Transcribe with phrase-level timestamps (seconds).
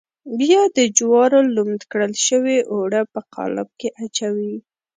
[0.39, 4.55] بیا د جوارو لمد کړل شوي اوړه په قالب کې اچوي.